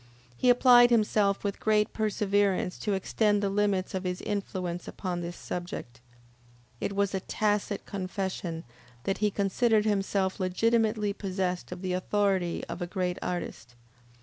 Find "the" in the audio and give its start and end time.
3.43-3.51, 11.83-11.93